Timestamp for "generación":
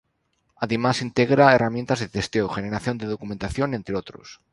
2.49-2.97